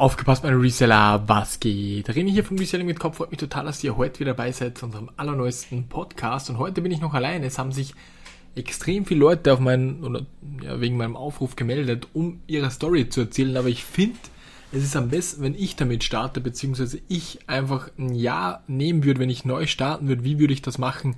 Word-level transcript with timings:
Aufgepasst, 0.00 0.44
meine 0.44 0.58
Reseller, 0.58 1.24
was 1.26 1.60
geht? 1.60 2.08
René 2.08 2.30
hier 2.30 2.42
vom 2.42 2.56
Reselling 2.56 2.86
mit 2.86 2.98
Kopf. 2.98 3.18
Freut 3.18 3.32
mich 3.32 3.38
total, 3.38 3.66
dass 3.66 3.84
ihr 3.84 3.98
heute 3.98 4.20
wieder 4.20 4.32
dabei 4.32 4.50
seid 4.50 4.78
zu 4.78 4.86
unserem 4.86 5.10
allerneuesten 5.18 5.88
Podcast. 5.88 6.48
Und 6.48 6.56
heute 6.56 6.80
bin 6.80 6.90
ich 6.90 7.02
noch 7.02 7.12
allein. 7.12 7.44
Es 7.44 7.58
haben 7.58 7.70
sich 7.70 7.92
extrem 8.54 9.04
viele 9.04 9.20
Leute 9.20 9.52
auf 9.52 9.60
meinen, 9.60 10.02
oder 10.02 10.24
ja, 10.62 10.80
wegen 10.80 10.96
meinem 10.96 11.16
Aufruf 11.16 11.54
gemeldet, 11.54 12.08
um 12.14 12.40
ihre 12.46 12.70
Story 12.70 13.10
zu 13.10 13.20
erzählen. 13.20 13.58
Aber 13.58 13.68
ich 13.68 13.84
finde, 13.84 14.16
es 14.72 14.84
ist 14.84 14.96
am 14.96 15.10
besten, 15.10 15.42
wenn 15.42 15.54
ich 15.54 15.76
damit 15.76 16.02
starte, 16.02 16.40
beziehungsweise 16.40 16.98
ich 17.08 17.40
einfach 17.46 17.90
ein 17.98 18.14
Jahr 18.14 18.62
nehmen 18.68 19.04
würde, 19.04 19.20
wenn 19.20 19.28
ich 19.28 19.44
neu 19.44 19.66
starten 19.66 20.08
würde. 20.08 20.24
Wie 20.24 20.38
würde 20.38 20.54
ich 20.54 20.62
das 20.62 20.78
machen? 20.78 21.16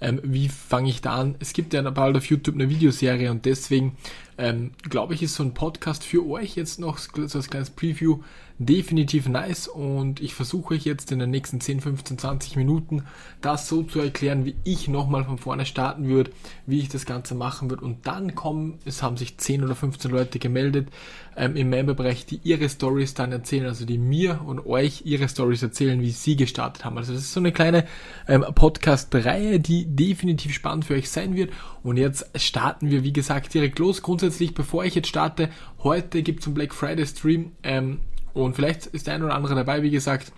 Ähm, 0.00 0.20
wie 0.24 0.48
fange 0.48 0.88
ich 0.90 1.00
da 1.00 1.14
an? 1.14 1.36
Es 1.38 1.52
gibt 1.52 1.72
ja 1.72 1.88
bald 1.88 2.16
auf 2.16 2.26
YouTube 2.26 2.56
eine 2.56 2.68
Videoserie 2.68 3.30
und 3.30 3.44
deswegen 3.44 3.96
ähm, 4.38 4.72
glaube 4.88 5.14
ich, 5.14 5.22
ist 5.22 5.34
so 5.34 5.42
ein 5.42 5.54
Podcast 5.54 6.04
für 6.04 6.26
euch 6.26 6.56
jetzt 6.56 6.78
noch 6.78 6.98
so 6.98 7.38
als 7.38 7.48
kleines 7.48 7.70
Preview 7.70 8.20
definitiv 8.58 9.28
nice 9.28 9.66
und 9.66 10.20
ich 10.20 10.34
versuche 10.34 10.74
euch 10.74 10.84
jetzt 10.84 11.10
in 11.10 11.18
den 11.18 11.30
nächsten 11.30 11.60
10, 11.60 11.80
15, 11.80 12.18
20 12.18 12.56
Minuten 12.56 13.02
das 13.40 13.68
so 13.68 13.82
zu 13.82 13.98
erklären, 13.98 14.44
wie 14.44 14.54
ich 14.62 14.86
nochmal 14.86 15.24
von 15.24 15.38
vorne 15.38 15.66
starten 15.66 16.06
würde, 16.06 16.30
wie 16.64 16.78
ich 16.78 16.88
das 16.88 17.04
Ganze 17.04 17.34
machen 17.34 17.68
würde 17.68 17.84
und 17.84 18.06
dann 18.06 18.36
kommen, 18.36 18.78
es 18.84 19.02
haben 19.02 19.16
sich 19.16 19.38
10 19.38 19.64
oder 19.64 19.74
15 19.74 20.10
Leute 20.10 20.38
gemeldet 20.38 20.88
ähm, 21.36 21.56
im 21.56 21.68
Memberbereich, 21.68 22.26
die 22.26 22.40
ihre 22.44 22.68
Stories 22.68 23.14
dann 23.14 23.32
erzählen, 23.32 23.66
also 23.66 23.86
die 23.86 23.98
mir 23.98 24.40
und 24.46 24.64
euch 24.66 25.02
ihre 25.04 25.28
Stories 25.28 25.62
erzählen, 25.62 26.00
wie 26.00 26.12
sie 26.12 26.36
gestartet 26.36 26.84
haben. 26.84 26.96
Also 26.96 27.12
das 27.12 27.22
ist 27.22 27.32
so 27.32 27.40
eine 27.40 27.50
kleine 27.50 27.86
ähm, 28.28 28.44
Podcast-Reihe, 28.54 29.58
die 29.58 29.84
definitiv 29.84 30.54
spannend 30.54 30.84
für 30.84 30.94
euch 30.94 31.10
sein 31.10 31.34
wird 31.34 31.50
und 31.82 31.96
jetzt 31.96 32.30
starten 32.36 32.88
wir, 32.90 33.02
wie 33.02 33.12
gesagt, 33.12 33.52
direkt 33.52 33.78
los. 33.80 34.00
Grundsätzlich, 34.00 34.23
bevor 34.54 34.84
ich 34.84 34.94
jetzt 34.94 35.08
starte, 35.08 35.50
heute 35.82 36.22
gibt 36.22 36.40
es 36.40 36.46
einen 36.46 36.54
Black 36.54 36.74
Friday 36.74 37.06
Stream 37.06 37.52
ähm, 37.62 38.00
und 38.32 38.54
vielleicht 38.54 38.86
ist 38.86 39.06
der 39.06 39.14
ein 39.14 39.22
oder 39.22 39.34
andere 39.34 39.54
dabei, 39.54 39.82
wie 39.82 39.90
gesagt. 39.90 40.32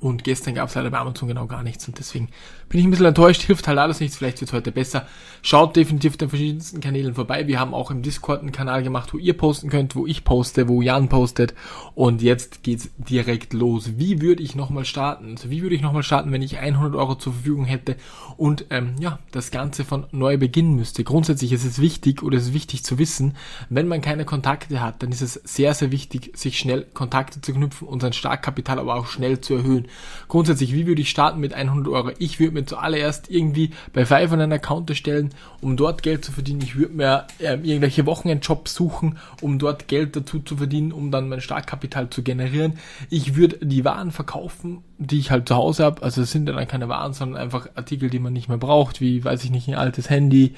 Und 0.00 0.24
gestern 0.24 0.54
gab 0.54 0.68
es 0.68 0.74
leider 0.74 0.90
bei 0.90 0.98
Amazon 0.98 1.28
genau 1.28 1.46
gar 1.46 1.62
nichts 1.62 1.86
und 1.88 1.98
deswegen 1.98 2.28
bin 2.68 2.80
ich 2.80 2.86
ein 2.86 2.90
bisschen 2.90 3.06
enttäuscht, 3.06 3.42
hilft 3.42 3.68
halt 3.68 3.78
alles 3.78 4.00
nichts, 4.00 4.16
vielleicht 4.16 4.40
wird 4.40 4.48
es 4.48 4.54
heute 4.54 4.72
besser. 4.72 5.06
Schaut 5.42 5.76
definitiv 5.76 6.16
den 6.16 6.30
verschiedensten 6.30 6.80
Kanälen 6.80 7.14
vorbei. 7.14 7.46
Wir 7.46 7.60
haben 7.60 7.74
auch 7.74 7.90
im 7.90 8.02
Discord 8.02 8.40
einen 8.40 8.52
Kanal 8.52 8.82
gemacht, 8.82 9.12
wo 9.12 9.18
ihr 9.18 9.36
posten 9.36 9.68
könnt, 9.68 9.94
wo 9.94 10.06
ich 10.06 10.24
poste, 10.24 10.68
wo 10.68 10.80
Jan 10.80 11.08
postet. 11.08 11.54
Und 11.94 12.22
jetzt 12.22 12.62
geht's 12.62 12.90
direkt 12.96 13.52
los. 13.52 13.98
Wie 13.98 14.22
würde 14.22 14.42
ich 14.42 14.54
nochmal 14.54 14.84
starten? 14.84 15.32
Also 15.32 15.50
wie 15.50 15.62
würde 15.62 15.74
ich 15.74 15.82
nochmal 15.82 16.02
starten, 16.02 16.32
wenn 16.32 16.40
ich 16.40 16.58
100 16.58 16.94
Euro 16.94 17.14
zur 17.16 17.34
Verfügung 17.34 17.64
hätte 17.64 17.96
und 18.36 18.66
ähm, 18.70 18.94
ja, 18.98 19.18
das 19.32 19.50
Ganze 19.50 19.84
von 19.84 20.06
neu 20.12 20.38
beginnen 20.38 20.74
müsste? 20.74 21.04
Grundsätzlich 21.04 21.52
ist 21.52 21.64
es 21.64 21.80
wichtig 21.80 22.22
oder 22.22 22.38
es 22.38 22.48
ist 22.48 22.54
wichtig 22.54 22.84
zu 22.84 22.98
wissen, 22.98 23.36
wenn 23.68 23.88
man 23.88 24.00
keine 24.00 24.24
Kontakte 24.24 24.80
hat, 24.80 25.02
dann 25.02 25.12
ist 25.12 25.20
es 25.20 25.34
sehr, 25.34 25.74
sehr 25.74 25.92
wichtig, 25.92 26.32
sich 26.36 26.58
schnell 26.58 26.86
Kontakte 26.94 27.40
zu 27.40 27.52
knüpfen 27.52 27.86
und 27.88 28.00
sein 28.00 28.12
Startkapital 28.12 28.78
aber 28.78 28.94
auch 28.94 29.06
schnell 29.06 29.40
zu 29.40 29.54
erhöhen. 29.54 29.81
Grundsätzlich, 30.28 30.72
wie 30.72 30.86
würde 30.86 31.02
ich 31.02 31.10
starten 31.10 31.40
mit 31.40 31.54
100 31.54 31.92
Euro? 31.92 32.10
Ich 32.18 32.40
würde 32.40 32.54
mir 32.54 32.64
zuallererst 32.64 33.30
irgendwie 33.30 33.70
bei 33.92 34.04
Fiverr 34.04 34.32
einen 34.32 34.52
Account 34.52 34.90
erstellen, 34.90 35.30
um 35.60 35.76
dort 35.76 36.02
Geld 36.02 36.24
zu 36.24 36.32
verdienen. 36.32 36.62
Ich 36.62 36.76
würde 36.76 36.94
mir 36.94 37.26
äh, 37.38 37.54
irgendwelche 37.54 38.06
Wochenendjobs 38.06 38.74
suchen, 38.74 39.18
um 39.40 39.58
dort 39.58 39.88
Geld 39.88 40.16
dazu 40.16 40.40
zu 40.40 40.56
verdienen, 40.56 40.92
um 40.92 41.10
dann 41.10 41.28
mein 41.28 41.40
Startkapital 41.40 42.10
zu 42.10 42.22
generieren. 42.22 42.74
Ich 43.10 43.36
würde 43.36 43.58
die 43.64 43.84
Waren 43.84 44.10
verkaufen, 44.10 44.82
die 44.98 45.18
ich 45.18 45.30
halt 45.30 45.48
zu 45.48 45.56
Hause 45.56 45.84
habe. 45.84 46.02
Also 46.02 46.22
es 46.22 46.32
sind 46.32 46.46
dann 46.46 46.68
keine 46.68 46.88
Waren, 46.88 47.12
sondern 47.12 47.40
einfach 47.40 47.68
Artikel, 47.74 48.10
die 48.10 48.18
man 48.18 48.32
nicht 48.32 48.48
mehr 48.48 48.58
braucht, 48.58 49.00
wie, 49.00 49.24
weiß 49.24 49.44
ich 49.44 49.50
nicht, 49.50 49.68
ein 49.68 49.74
altes 49.74 50.10
Handy, 50.10 50.54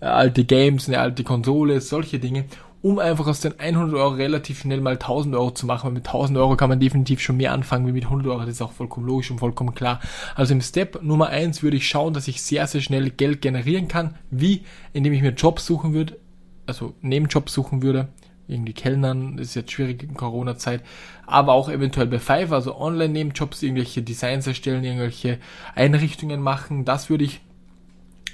äh, 0.00 0.06
alte 0.06 0.44
Games, 0.44 0.88
eine 0.88 1.00
alte 1.00 1.24
Konsole, 1.24 1.80
solche 1.80 2.18
Dinge 2.18 2.44
um 2.84 2.98
einfach 2.98 3.26
aus 3.26 3.40
den 3.40 3.58
100 3.58 3.98
Euro 3.98 4.10
relativ 4.10 4.60
schnell 4.60 4.82
mal 4.82 4.92
1000 4.92 5.34
Euro 5.34 5.52
zu 5.52 5.64
machen. 5.64 5.86
Weil 5.86 5.92
mit 5.92 6.06
1000 6.06 6.36
Euro 6.36 6.54
kann 6.54 6.68
man 6.68 6.80
definitiv 6.80 7.18
schon 7.18 7.38
mehr 7.38 7.52
anfangen 7.52 7.86
wie 7.86 7.92
mit 7.92 8.04
100 8.04 8.26
Euro. 8.26 8.40
Das 8.40 8.50
ist 8.50 8.60
auch 8.60 8.72
vollkommen 8.72 9.06
logisch 9.06 9.30
und 9.30 9.38
vollkommen 9.38 9.74
klar. 9.74 10.00
Also 10.34 10.52
im 10.52 10.60
Step 10.60 11.02
Nummer 11.02 11.28
eins 11.28 11.62
würde 11.62 11.78
ich 11.78 11.88
schauen, 11.88 12.12
dass 12.12 12.28
ich 12.28 12.42
sehr, 12.42 12.66
sehr 12.66 12.82
schnell 12.82 13.08
Geld 13.08 13.40
generieren 13.40 13.88
kann. 13.88 14.16
Wie? 14.30 14.64
Indem 14.92 15.14
ich 15.14 15.22
mir 15.22 15.30
Jobs 15.30 15.64
suchen 15.64 15.94
würde, 15.94 16.18
also 16.66 16.92
Nebenjobs 17.00 17.54
suchen 17.54 17.82
würde. 17.82 18.08
Irgendwie 18.48 18.74
Kellnern, 18.74 19.38
das 19.38 19.46
ist 19.46 19.54
jetzt 19.54 19.72
schwierig 19.72 20.02
in 20.02 20.12
Corona-Zeit, 20.12 20.82
aber 21.26 21.54
auch 21.54 21.70
eventuell 21.70 22.06
bei 22.06 22.18
Fiverr, 22.18 22.56
also 22.56 22.76
Online-Nebenjobs, 22.76 23.62
irgendwelche 23.62 24.02
Designs 24.02 24.46
erstellen, 24.46 24.84
irgendwelche 24.84 25.38
Einrichtungen 25.74 26.42
machen. 26.42 26.84
Das 26.84 27.08
würde 27.08 27.24
ich 27.24 27.40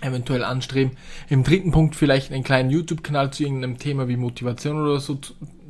eventuell 0.00 0.44
anstreben. 0.44 0.96
Im 1.28 1.44
dritten 1.44 1.70
Punkt 1.72 1.96
vielleicht 1.96 2.32
einen 2.32 2.44
kleinen 2.44 2.70
YouTube-Kanal 2.70 3.32
zu 3.32 3.42
irgendeinem 3.42 3.78
Thema 3.78 4.08
wie 4.08 4.16
Motivation 4.16 4.80
oder 4.80 5.00
so 5.00 5.18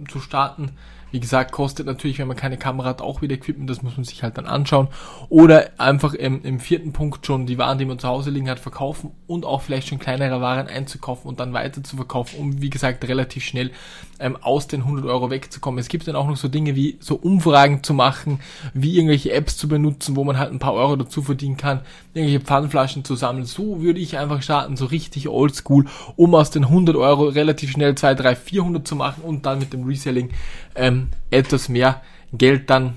zu, 0.09 0.21
starten. 0.21 0.71
Wie 1.12 1.21
gesagt, 1.21 1.50
kostet 1.50 1.87
natürlich, 1.87 2.19
wenn 2.21 2.28
man 2.28 2.37
keine 2.37 2.56
Kamera 2.56 2.88
hat, 2.88 3.03
auch 3.03 3.21
wieder 3.21 3.34
Equipment, 3.34 3.69
das 3.69 3.83
muss 3.83 3.97
man 3.97 4.05
sich 4.05 4.22
halt 4.22 4.38
dann 4.38 4.47
anschauen. 4.47 4.88
Oder 5.28 5.71
einfach 5.78 6.15
im, 6.15 6.43
im 6.44 6.61
vierten 6.61 6.93
Punkt 6.93 7.27
schon 7.27 7.47
die 7.47 7.59
Waren, 7.59 7.78
die 7.78 7.84
man 7.84 7.99
zu 7.99 8.06
Hause 8.06 8.31
liegen 8.31 8.49
hat, 8.49 8.61
verkaufen 8.61 9.11
und 9.27 9.44
auch 9.44 9.62
vielleicht 9.62 9.88
schon 9.88 9.99
kleinere 9.99 10.41
Waren 10.41 10.69
einzukaufen 10.69 11.28
und 11.28 11.41
dann 11.41 11.53
weiter 11.53 11.83
zu 11.83 11.97
verkaufen, 11.97 12.38
um 12.38 12.62
wie 12.62 12.71
gesagt 12.71 13.06
relativ 13.09 13.44
schnell 13.44 13.72
ähm, 14.21 14.37
aus 14.41 14.69
den 14.69 14.83
100 14.83 15.05
Euro 15.06 15.31
wegzukommen. 15.31 15.81
Es 15.81 15.88
gibt 15.88 16.06
dann 16.06 16.15
auch 16.15 16.28
noch 16.28 16.37
so 16.37 16.47
Dinge 16.47 16.77
wie 16.77 16.97
so 17.00 17.17
Umfragen 17.17 17.82
zu 17.82 17.93
machen, 17.93 18.41
wie 18.72 18.97
irgendwelche 18.97 19.32
Apps 19.32 19.56
zu 19.56 19.67
benutzen, 19.67 20.15
wo 20.15 20.22
man 20.22 20.38
halt 20.38 20.53
ein 20.53 20.59
paar 20.61 20.75
Euro 20.75 20.94
dazu 20.94 21.22
verdienen 21.22 21.56
kann, 21.56 21.81
irgendwelche 22.15 22.44
Pfannflaschen 22.44 23.05
zu 23.05 23.17
sammeln. 23.17 23.47
So 23.47 23.81
würde 23.81 23.99
ich 23.99 24.17
einfach 24.17 24.43
starten, 24.43 24.77
so 24.77 24.84
richtig 24.84 25.28
oldschool, 25.28 25.87
um 26.15 26.34
aus 26.34 26.50
den 26.50 26.65
100 26.65 26.94
Euro 26.94 27.25
relativ 27.25 27.72
schnell 27.72 27.97
2, 27.97 28.15
3, 28.15 28.37
400 28.37 28.87
zu 28.87 28.94
machen 28.94 29.22
und 29.22 29.47
dann 29.47 29.59
mit 29.59 29.72
dem 29.72 29.84
Reselling 29.90 30.30
ähm, 30.74 31.08
etwas 31.30 31.68
mehr 31.68 32.02
Geld 32.32 32.70
dann 32.70 32.94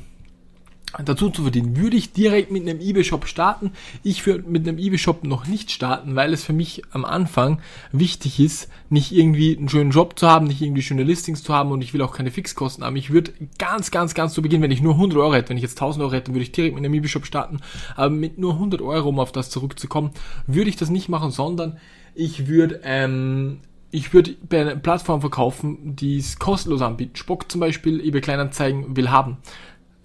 dazu 1.04 1.30
zu 1.30 1.42
verdienen. 1.42 1.78
Würde 1.78 1.98
ich 1.98 2.14
direkt 2.14 2.52
mit 2.52 2.68
einem 2.68 2.80
eBay-Shop 2.80 3.28
starten? 3.28 3.72
Ich 4.04 4.26
würde 4.26 4.48
mit 4.48 4.68
einem 4.68 4.78
eBay-Shop 4.78 5.24
noch 5.24 5.48
nicht 5.48 5.72
starten, 5.72 6.16
weil 6.16 6.34
es 6.34 6.44
für 6.44 6.54
mich 6.54 6.84
am 6.92 7.04
Anfang 7.04 7.60
wichtig 7.92 8.40
ist, 8.40 8.70
nicht 8.90 9.12
irgendwie 9.12 9.58
einen 9.58 9.70
schönen 9.70 9.92
Job 9.92 10.20
zu 10.20 10.28
haben, 10.28 10.46
nicht 10.46 10.62
irgendwie 10.62 10.84
schöne 10.84 11.04
Listings 11.04 11.44
zu 11.44 11.54
haben 11.54 11.72
und 11.72 11.82
ich 11.82 11.94
will 11.94 12.02
auch 12.02 12.16
keine 12.16 12.32
Fixkosten 12.32 12.84
haben. 12.84 12.96
Ich 12.96 13.10
würde 13.10 13.34
ganz, 13.58 13.90
ganz, 13.90 14.14
ganz 14.14 14.34
zu 14.34 14.42
Beginn, 14.42 14.62
wenn 14.62 14.72
ich 14.72 14.82
nur 14.82 14.94
100 14.94 15.18
Euro 15.18 15.34
hätte, 15.34 15.50
wenn 15.50 15.58
ich 15.58 15.64
jetzt 15.64 15.82
1000 15.82 16.04
Euro 16.04 16.14
hätte, 16.14 16.32
würde 16.32 16.44
ich 16.44 16.52
direkt 16.52 16.76
mit 16.76 16.86
einem 16.86 16.94
eBay-Shop 16.94 17.26
starten. 17.26 17.60
Aber 17.96 18.10
mit 18.10 18.38
nur 18.38 18.54
100 18.54 18.82
Euro, 18.82 19.10
um 19.10 19.20
auf 19.20 19.32
das 19.32 19.50
zurückzukommen, 19.50 20.12
würde 20.46 20.70
ich 20.70 20.76
das 20.76 20.90
nicht 20.90 21.10
machen, 21.10 21.32
sondern 21.32 21.78
ich 22.14 22.48
würde 22.48 22.82
ähm, 22.84 23.60
ich 23.94 24.12
würde 24.12 24.36
bei 24.50 24.62
einer 24.62 24.76
Plattform 24.76 25.22
verkaufen, 25.22 25.96
die 25.96 26.18
es 26.18 26.40
kostenlos 26.40 26.82
anbietet. 26.82 27.20
Spock 27.20 27.52
zum 27.52 27.62
Beispiel, 27.62 28.04
eBay 28.04 28.22
Kleinanzeigen 28.22 28.98
will 28.98 29.12
haben. 29.12 29.38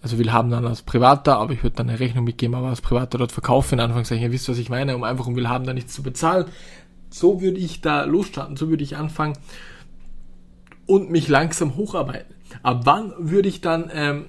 Also 0.03 0.19
will 0.19 0.31
haben 0.31 0.51
dann 0.51 0.67
als 0.67 0.83
Privater, 0.83 1.39
aber 1.39 1.55
ich 1.55 1.63
würde 1.63 1.77
dann 1.77 1.89
eine 1.89 1.99
Rechnung 1.99 2.25
mitgeben, 2.25 2.55
aber 2.55 2.69
als 2.69 2.83
Privater 2.83 3.17
dort 3.17 3.33
verkaufen. 3.33 3.77
In 3.77 3.81
Anführungszeichen, 3.81 4.25
ihr 4.25 4.31
wisst, 4.31 4.47
was 4.51 4.59
ich 4.59 4.69
meine, 4.69 4.95
um 4.95 5.05
einfach 5.05 5.27
um 5.27 5.37
will 5.37 5.49
haben, 5.49 5.65
da 5.65 5.73
nichts 5.73 5.95
zu 5.95 6.03
bezahlen. 6.03 6.45
So 7.09 7.41
würde 7.41 7.59
ich 7.59 7.81
da 7.81 8.05
losstarten, 8.05 8.59
so 8.59 8.69
würde 8.69 8.85
ich 8.85 8.99
anfangen 8.99 9.39
und 10.85 11.11
mich 11.11 11.29
langsam 11.29 11.77
hocharbeiten. 11.77 12.35
Ab 12.63 12.83
wann 12.85 13.15
würde 13.19 13.49
ich 13.49 13.63
dann, 13.63 13.91
ähm, 13.95 14.27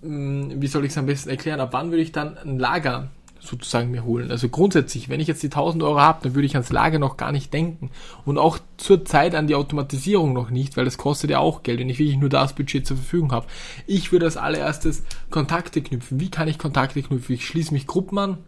wie 0.00 0.66
soll 0.66 0.86
ich 0.86 0.92
es 0.92 0.98
am 0.98 1.04
besten 1.04 1.28
erklären, 1.28 1.60
ab 1.60 1.74
wann 1.74 1.90
würde 1.90 2.02
ich 2.02 2.12
dann 2.12 2.38
ein 2.38 2.58
Lager 2.58 3.10
sozusagen 3.40 3.90
mir 3.90 4.04
holen. 4.04 4.30
Also 4.30 4.48
grundsätzlich, 4.48 5.08
wenn 5.08 5.20
ich 5.20 5.28
jetzt 5.28 5.42
die 5.42 5.48
1000 5.48 5.82
Euro 5.82 6.00
habe, 6.00 6.20
dann 6.22 6.34
würde 6.34 6.46
ich 6.46 6.54
ans 6.54 6.70
Lager 6.70 6.98
noch 6.98 7.16
gar 7.16 7.32
nicht 7.32 7.52
denken. 7.52 7.90
Und 8.24 8.38
auch 8.38 8.58
zur 8.76 9.04
Zeit 9.04 9.34
an 9.34 9.46
die 9.46 9.54
Automatisierung 9.54 10.32
noch 10.32 10.50
nicht, 10.50 10.76
weil 10.76 10.84
das 10.84 10.98
kostet 10.98 11.30
ja 11.30 11.38
auch 11.38 11.62
Geld, 11.62 11.80
wenn 11.80 11.88
ich 11.88 11.98
wirklich 11.98 12.18
nur 12.18 12.28
das 12.28 12.54
Budget 12.54 12.86
zur 12.86 12.96
Verfügung 12.96 13.32
habe. 13.32 13.46
Ich 13.86 14.12
würde 14.12 14.26
als 14.26 14.36
allererstes 14.36 15.04
Kontakte 15.30 15.82
knüpfen. 15.82 16.20
Wie 16.20 16.30
kann 16.30 16.48
ich 16.48 16.58
Kontakte 16.58 17.02
knüpfen? 17.02 17.34
Ich 17.34 17.46
schließe 17.46 17.72
mich 17.72 17.86
Gruppen 17.86 18.18
an. 18.18 18.38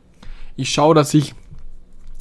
Ich 0.56 0.70
schaue, 0.70 0.94
dass 0.94 1.14
ich 1.14 1.34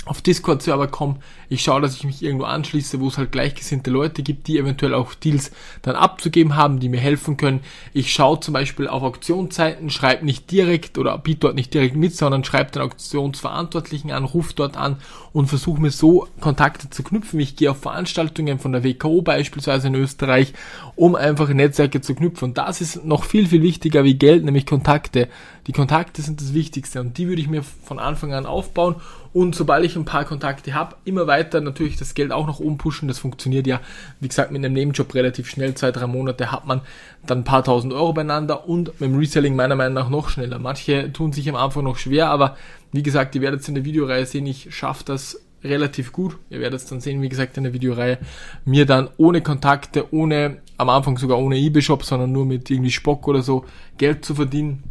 auf 0.07 0.21
Discord-Server 0.21 0.87
komme, 0.87 1.17
ich 1.49 1.61
schaue, 1.61 1.81
dass 1.81 1.95
ich 1.95 2.03
mich 2.03 2.21
irgendwo 2.21 2.45
anschließe, 2.45 2.99
wo 2.99 3.07
es 3.07 3.17
halt 3.17 3.31
gleichgesinnte 3.31 3.89
Leute 3.89 4.21
gibt, 4.21 4.47
die 4.47 4.57
eventuell 4.57 4.93
auch 4.93 5.13
Deals 5.13 5.51
dann 5.81 5.95
abzugeben 5.95 6.55
haben, 6.55 6.79
die 6.79 6.89
mir 6.89 6.99
helfen 6.99 7.37
können. 7.37 7.61
Ich 7.93 8.11
schaue 8.11 8.39
zum 8.39 8.53
Beispiel 8.53 8.87
auf 8.87 9.03
Auktionszeiten, 9.03 9.89
schreibe 9.89 10.25
nicht 10.25 10.51
direkt 10.51 10.97
oder 10.97 11.17
biete 11.17 11.41
dort 11.41 11.55
nicht 11.55 11.73
direkt 11.73 11.95
mit, 11.95 12.15
sondern 12.15 12.43
schreibe 12.43 12.71
den 12.71 12.81
Auktionsverantwortlichen 12.81 14.11
an, 14.11 14.25
rufe 14.25 14.53
dort 14.55 14.75
an 14.75 14.97
und 15.31 15.47
versuche 15.47 15.81
mir 15.81 15.91
so 15.91 16.27
Kontakte 16.41 16.89
zu 16.89 17.03
knüpfen. 17.03 17.39
Ich 17.39 17.55
gehe 17.55 17.71
auf 17.71 17.79
Veranstaltungen 17.79 18.59
von 18.59 18.71
der 18.71 18.83
WKO 18.83 19.21
beispielsweise 19.21 19.87
in 19.87 19.95
Österreich, 19.95 20.53
um 20.95 21.15
einfach 21.15 21.47
Netzwerke 21.49 22.01
zu 22.01 22.15
knüpfen. 22.15 22.49
Und 22.49 22.57
das 22.57 22.81
ist 22.81 23.05
noch 23.05 23.23
viel, 23.23 23.47
viel 23.47 23.61
wichtiger 23.61 24.03
wie 24.03 24.15
Geld, 24.15 24.43
nämlich 24.43 24.65
Kontakte. 24.65 25.29
Die 25.67 25.73
Kontakte 25.73 26.21
sind 26.21 26.39
das 26.39 26.53
Wichtigste 26.53 27.01
und 27.01 27.17
die 27.17 27.27
würde 27.27 27.41
ich 27.41 27.49
mir 27.49 27.61
von 27.61 27.99
Anfang 27.99 28.33
an 28.33 28.45
aufbauen 28.45 28.95
und 29.33 29.53
sobald 29.53 29.83
ich 29.83 29.97
ein 29.97 30.05
paar 30.05 30.23
Kontakte 30.23 30.73
habe, 30.73 30.95
immer 31.03 31.27
weiter 31.27 31.59
natürlich 31.59 31.97
das 31.97 32.13
Geld 32.13 32.31
auch 32.31 32.47
noch 32.47 32.61
umpushen. 32.61 33.09
Das 33.09 33.19
funktioniert 33.19 33.67
ja, 33.67 33.81
wie 34.21 34.29
gesagt, 34.29 34.51
mit 34.51 34.63
einem 34.63 34.73
Nebenjob 34.73 35.13
relativ 35.13 35.49
schnell. 35.49 35.75
Zwei, 35.75 35.91
drei 35.91 36.07
Monate 36.07 36.53
hat 36.53 36.65
man 36.65 36.81
dann 37.25 37.39
ein 37.39 37.43
paar 37.43 37.65
tausend 37.65 37.91
Euro 37.91 38.13
beieinander 38.13 38.67
und 38.67 38.99
mit 39.01 39.09
dem 39.09 39.17
Reselling 39.17 39.57
meiner 39.57 39.75
Meinung 39.75 39.95
nach 39.95 40.09
noch 40.09 40.29
schneller. 40.29 40.57
Manche 40.57 41.11
tun 41.11 41.33
sich 41.33 41.49
am 41.49 41.55
Anfang 41.57 41.83
noch 41.83 41.97
schwer, 41.97 42.29
aber 42.29 42.55
wie 42.93 43.03
gesagt, 43.03 43.35
ihr 43.35 43.41
werdet 43.41 43.59
es 43.59 43.67
in 43.67 43.75
der 43.75 43.83
Videoreihe 43.83 44.25
sehen, 44.25 44.45
ich 44.47 44.73
schaffe 44.73 45.03
das 45.03 45.41
relativ 45.63 46.13
gut. 46.13 46.37
Ihr 46.49 46.61
werdet 46.61 46.79
es 46.79 46.85
dann 46.85 47.01
sehen, 47.01 47.21
wie 47.21 47.29
gesagt, 47.29 47.57
in 47.57 47.63
der 47.63 47.73
Videoreihe. 47.73 48.19
Mir 48.63 48.85
dann 48.85 49.09
ohne 49.17 49.41
Kontakte, 49.41 50.13
ohne, 50.13 50.59
am 50.77 50.89
Anfang 50.89 51.17
sogar 51.17 51.39
ohne 51.39 51.57
eBay-Shop, 51.57 52.05
sondern 52.05 52.31
nur 52.31 52.45
mit 52.45 52.69
irgendwie 52.69 52.91
Spock 52.91 53.27
oder 53.27 53.41
so 53.41 53.65
Geld 53.97 54.23
zu 54.23 54.33
verdienen. 54.33 54.83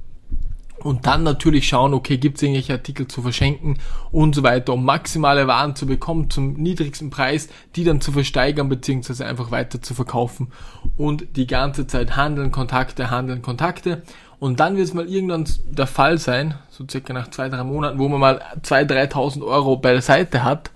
Und 0.87 1.07
dann 1.07 1.25
natürlich 1.25 1.67
schauen, 1.67 1.95
okay, 1.95 2.17
gibt 2.17 2.37
es 2.37 2.43
irgendwelche 2.45 2.75
Artikel 2.75 3.09
zu 3.09 3.21
verschenken 3.21 3.79
und 4.13 4.37
so 4.37 4.45
weiter, 4.45 4.73
um 4.73 4.85
maximale 4.85 5.49
Waren 5.49 5.75
zu 5.75 5.85
bekommen 5.85 6.31
zum 6.31 6.55
niedrigsten 6.55 7.11
Preis, 7.11 7.49
die 7.75 7.83
dann 7.83 8.01
zu 8.01 8.13
versteigern 8.13 8.69
beziehungsweise 8.69 9.27
einfach 9.27 9.51
weiter 9.51 9.83
zu 9.83 9.95
verkaufen 9.95 10.53
und 10.97 11.37
die 11.37 11.49
ganze 11.49 11.89
Zeit 11.89 12.17
handeln, 12.17 12.53
Kontakte, 12.53 13.11
handeln, 13.11 13.43
Kontakte. 13.43 14.03
Und 14.39 14.61
dann 14.61 14.77
wird 14.77 14.87
es 14.87 14.95
mal 14.95 15.09
irgendwann 15.09 15.49
der 15.69 15.89
Fall 15.89 16.19
sein, 16.19 16.55
so 16.71 16.85
circa 16.89 17.13
nach 17.13 17.31
zwei, 17.31 17.49
drei 17.49 17.65
Monaten, 17.65 17.99
wo 17.99 18.09
man 18.09 18.21
mal 18.21 18.43
2.000, 18.63 19.11
3.000 19.13 19.45
Euro 19.45 19.79
bei 19.79 19.93
der 19.93 20.03
Seite 20.03 20.45
hat 20.45 20.71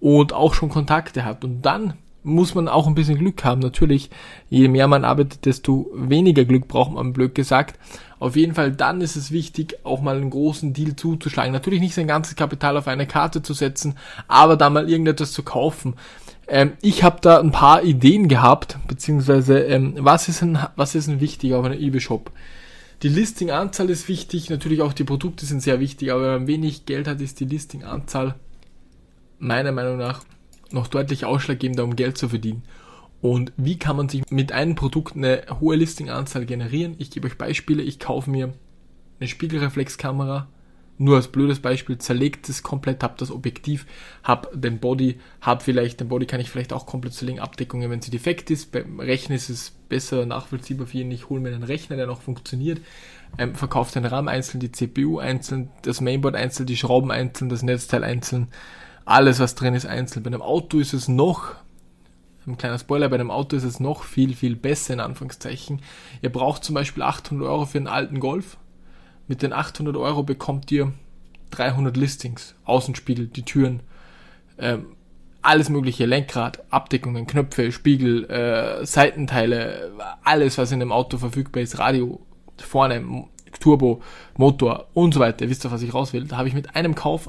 und 0.00 0.32
auch 0.32 0.54
schon 0.54 0.70
Kontakte 0.70 1.24
hat. 1.24 1.44
Und 1.44 1.62
dann 1.62 1.94
muss 2.22 2.54
man 2.54 2.68
auch 2.68 2.86
ein 2.86 2.94
bisschen 2.94 3.18
Glück 3.18 3.44
haben. 3.44 3.60
Natürlich, 3.60 4.10
je 4.48 4.68
mehr 4.68 4.88
man 4.88 5.04
arbeitet, 5.04 5.44
desto 5.44 5.90
weniger 5.94 6.44
Glück 6.44 6.68
braucht 6.68 6.92
man, 6.92 7.12
blöd 7.12 7.34
gesagt. 7.34 7.78
Auf 8.18 8.36
jeden 8.36 8.54
Fall, 8.54 8.70
dann 8.70 9.00
ist 9.00 9.16
es 9.16 9.32
wichtig, 9.32 9.78
auch 9.82 10.00
mal 10.00 10.16
einen 10.16 10.30
großen 10.30 10.72
Deal 10.72 10.94
zuzuschlagen. 10.94 11.52
Natürlich 11.52 11.80
nicht 11.80 11.94
sein 11.94 12.06
ganzes 12.06 12.36
Kapital 12.36 12.76
auf 12.76 12.86
eine 12.86 13.06
Karte 13.06 13.42
zu 13.42 13.52
setzen, 13.52 13.96
aber 14.28 14.56
da 14.56 14.70
mal 14.70 14.88
irgendetwas 14.88 15.32
zu 15.32 15.42
kaufen. 15.42 15.94
Ähm, 16.46 16.72
ich 16.82 17.02
habe 17.02 17.18
da 17.20 17.40
ein 17.40 17.50
paar 17.50 17.82
Ideen 17.82 18.28
gehabt, 18.28 18.78
beziehungsweise 18.86 19.58
ähm, 19.60 19.94
was 19.98 20.28
ist 20.28 20.42
ein, 20.42 20.58
was 20.76 20.94
ist 20.94 21.08
ein 21.08 21.20
wichtig 21.20 21.54
auf 21.54 21.64
einem 21.64 21.80
eBay-Shop? 21.80 22.30
Die 23.02 23.08
Listing-Anzahl 23.08 23.90
ist 23.90 24.08
wichtig, 24.08 24.48
natürlich 24.48 24.80
auch 24.80 24.92
die 24.92 25.02
Produkte 25.02 25.44
sind 25.44 25.60
sehr 25.60 25.80
wichtig, 25.80 26.12
aber 26.12 26.22
wenn 26.22 26.32
man 26.32 26.46
wenig 26.46 26.86
Geld 26.86 27.08
hat, 27.08 27.20
ist 27.20 27.40
die 27.40 27.46
Listing-Anzahl 27.46 28.36
meiner 29.40 29.72
Meinung 29.72 29.96
nach 29.96 30.22
noch 30.72 30.86
deutlich 30.86 31.24
ausschlaggebender, 31.24 31.84
um 31.84 31.96
Geld 31.96 32.18
zu 32.18 32.28
verdienen. 32.28 32.62
Und 33.20 33.52
wie 33.56 33.78
kann 33.78 33.96
man 33.96 34.08
sich 34.08 34.22
mit 34.30 34.52
einem 34.52 34.74
Produkt 34.74 35.16
eine 35.16 35.44
hohe 35.60 35.76
Listing-Anzahl 35.76 36.44
generieren? 36.44 36.96
Ich 36.98 37.10
gebe 37.10 37.28
euch 37.28 37.38
Beispiele. 37.38 37.82
Ich 37.82 38.00
kaufe 38.00 38.28
mir 38.28 38.52
eine 39.20 39.28
Spiegelreflexkamera, 39.28 40.48
nur 40.98 41.16
als 41.16 41.28
blödes 41.28 41.60
Beispiel, 41.60 41.98
zerlegt 41.98 42.48
es 42.48 42.62
komplett, 42.62 43.02
hab 43.02 43.16
das 43.18 43.30
Objektiv, 43.30 43.86
hab 44.22 44.50
den 44.52 44.78
Body, 44.78 45.18
hab 45.40 45.62
vielleicht, 45.62 46.00
den 46.00 46.08
Body 46.08 46.26
kann 46.26 46.40
ich 46.40 46.50
vielleicht 46.50 46.72
auch 46.72 46.86
komplett 46.86 47.14
zerlegen, 47.14 47.40
Abdeckungen, 47.40 47.90
wenn 47.90 48.02
sie 48.02 48.10
defekt 48.10 48.50
ist. 48.50 48.72
Beim 48.72 49.00
Rechnen 49.00 49.36
ist 49.36 49.48
es 49.48 49.70
besser 49.88 50.26
nachvollziehbar 50.26 50.86
für 50.86 50.98
jeden. 50.98 51.10
Ich 51.10 51.28
hole 51.28 51.40
mir 51.40 51.48
einen 51.48 51.64
Rechner, 51.64 51.96
der 51.96 52.06
noch 52.06 52.22
funktioniert, 52.22 52.80
ähm, 53.38 53.54
verkaufe 53.54 53.92
den 53.92 54.04
RAM 54.04 54.28
einzeln, 54.28 54.60
die 54.60 54.70
CPU 54.70 55.18
einzeln, 55.18 55.70
das 55.82 56.00
Mainboard 56.00 56.36
einzeln, 56.36 56.66
die 56.66 56.76
Schrauben 56.76 57.10
einzeln, 57.10 57.48
das 57.48 57.62
Netzteil 57.62 58.04
einzeln, 58.04 58.48
alles 59.04 59.40
was 59.40 59.54
drin 59.54 59.74
ist 59.74 59.86
einzeln. 59.86 60.22
Bei 60.22 60.28
einem 60.28 60.42
Auto 60.42 60.78
ist 60.78 60.92
es 60.92 61.08
noch 61.08 61.54
ein 62.46 62.58
kleiner 62.58 62.78
Spoiler, 62.78 63.08
bei 63.08 63.14
einem 63.14 63.30
Auto 63.30 63.56
ist 63.56 63.64
es 63.64 63.78
noch 63.78 64.02
viel, 64.02 64.34
viel 64.34 64.56
besser 64.56 64.94
in 64.94 65.00
Anführungszeichen. 65.00 65.80
Ihr 66.22 66.32
braucht 66.32 66.64
zum 66.64 66.74
Beispiel 66.74 67.02
800 67.02 67.46
Euro 67.48 67.66
für 67.66 67.78
einen 67.78 67.86
alten 67.86 68.18
Golf. 68.18 68.56
Mit 69.28 69.42
den 69.42 69.52
800 69.52 69.96
Euro 69.96 70.24
bekommt 70.24 70.70
ihr 70.72 70.92
300 71.50 71.96
Listings, 71.96 72.54
Außenspiegel, 72.64 73.28
die 73.28 73.44
Türen, 73.44 73.80
ähm, 74.58 74.96
alles 75.42 75.68
mögliche, 75.68 76.06
Lenkrad, 76.06 76.64
Abdeckungen, 76.70 77.26
Knöpfe, 77.26 77.72
Spiegel, 77.72 78.24
äh, 78.30 78.84
Seitenteile, 78.84 79.92
alles 80.24 80.58
was 80.58 80.72
in 80.72 80.80
dem 80.80 80.92
Auto 80.92 81.18
verfügbar 81.18 81.62
ist, 81.62 81.78
Radio, 81.78 82.20
vorne, 82.58 83.26
Turbo, 83.60 84.02
Motor 84.36 84.88
und 84.94 85.14
so 85.14 85.20
weiter. 85.20 85.44
Ihr 85.44 85.50
wisst 85.50 85.64
doch, 85.64 85.72
was 85.72 85.82
ich 85.82 85.94
raus 85.94 86.12
will. 86.12 86.24
Da 86.24 86.38
habe 86.38 86.48
ich 86.48 86.54
mit 86.54 86.74
einem 86.74 86.94
Kauf 86.94 87.26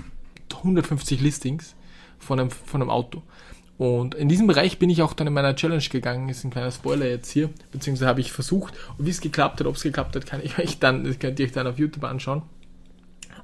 150 0.63 1.21
Listings 1.21 1.75
von 2.19 2.39
einem, 2.39 2.49
von 2.49 2.81
einem 2.81 2.89
Auto. 2.89 3.21
Und 3.77 4.15
in 4.15 4.29
diesem 4.29 4.47
Bereich 4.47 4.79
bin 4.79 4.89
ich 4.89 5.01
auch 5.01 5.13
dann 5.13 5.27
in 5.27 5.33
meiner 5.33 5.55
Challenge 5.55 5.83
gegangen, 5.83 6.29
ist 6.29 6.43
ein 6.43 6.51
kleiner 6.51 6.71
Spoiler 6.71 7.07
jetzt 7.07 7.31
hier, 7.31 7.49
beziehungsweise 7.71 8.07
habe 8.07 8.21
ich 8.21 8.31
versucht, 8.31 8.73
und 8.97 9.05
wie 9.05 9.09
es 9.09 9.19
geklappt 9.19 9.59
hat, 9.59 9.67
ob 9.67 9.75
es 9.75 9.83
geklappt 9.83 10.15
hat, 10.15 10.25
kann 10.25 10.41
ich 10.43 10.57
euch 10.59 10.79
dann, 10.79 11.17
könnt 11.19 11.39
ihr 11.39 11.45
euch 11.45 11.51
dann 11.51 11.67
auf 11.67 11.79
YouTube 11.79 12.03
anschauen. 12.03 12.43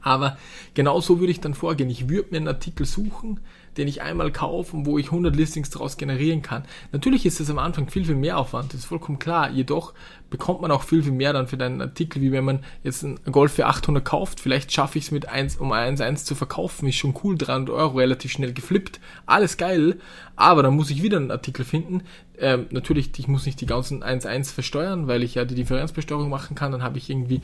Aber 0.01 0.37
genau 0.73 1.01
so 1.01 1.19
würde 1.19 1.31
ich 1.31 1.41
dann 1.41 1.53
vorgehen. 1.53 1.89
Ich 1.89 2.09
würde 2.09 2.29
mir 2.31 2.37
einen 2.37 2.47
Artikel 2.47 2.85
suchen, 2.85 3.39
den 3.77 3.87
ich 3.87 4.01
einmal 4.01 4.31
kaufe 4.31 4.75
und 4.75 4.85
wo 4.85 4.97
ich 4.97 5.07
100 5.07 5.35
Listings 5.35 5.69
daraus 5.69 5.97
generieren 5.97 6.41
kann. 6.41 6.63
Natürlich 6.91 7.25
ist 7.25 7.39
es 7.39 7.49
am 7.49 7.59
Anfang 7.59 7.89
viel, 7.89 8.05
viel 8.05 8.15
mehr 8.15 8.37
Aufwand, 8.37 8.73
das 8.73 8.81
ist 8.81 8.85
vollkommen 8.85 9.19
klar. 9.19 9.49
Jedoch 9.49 9.93
bekommt 10.29 10.61
man 10.61 10.71
auch 10.71 10.83
viel, 10.83 11.03
viel 11.03 11.13
mehr 11.13 11.33
dann 11.33 11.47
für 11.47 11.57
deinen 11.57 11.81
Artikel, 11.81 12.21
wie 12.21 12.31
wenn 12.31 12.43
man 12.43 12.59
jetzt 12.83 13.03
einen 13.03 13.19
Golf 13.31 13.53
für 13.53 13.67
800 13.67 14.03
kauft. 14.03 14.39
Vielleicht 14.39 14.71
schaffe 14.71 14.97
ich 14.97 15.05
es 15.05 15.11
mit 15.11 15.29
1 15.29 15.57
um 15.57 15.71
1,1 15.71 16.25
zu 16.25 16.35
verkaufen, 16.35 16.87
ist 16.87 16.95
schon 16.95 17.15
cool, 17.23 17.37
300 17.37 17.73
Euro, 17.73 17.97
relativ 17.97 18.31
schnell 18.31 18.53
geflippt, 18.53 18.99
alles 19.25 19.57
geil. 19.57 19.97
Aber 20.35 20.63
dann 20.63 20.75
muss 20.75 20.89
ich 20.89 21.01
wieder 21.01 21.17
einen 21.17 21.31
Artikel 21.31 21.63
finden. 21.65 22.03
Ähm, 22.37 22.67
natürlich, 22.71 23.11
ich 23.17 23.27
muss 23.27 23.45
nicht 23.45 23.61
die 23.61 23.65
ganzen 23.65 24.03
1,1 24.03 24.53
versteuern, 24.53 25.07
weil 25.07 25.23
ich 25.23 25.35
ja 25.35 25.45
die 25.45 25.55
Differenzbesteuerung 25.55 26.29
machen 26.29 26.55
kann. 26.55 26.71
Dann 26.71 26.83
habe 26.83 26.97
ich 26.97 27.09
irgendwie 27.09 27.41